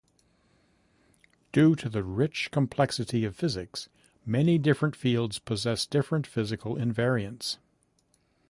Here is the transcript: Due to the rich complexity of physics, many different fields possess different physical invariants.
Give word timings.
Due 1.51 1.75
to 1.75 1.87
the 1.87 2.01
rich 2.03 2.49
complexity 2.51 3.23
of 3.23 3.35
physics, 3.35 3.87
many 4.25 4.57
different 4.57 4.95
fields 4.95 5.37
possess 5.37 5.85
different 5.85 6.25
physical 6.25 6.75
invariants. 6.75 7.59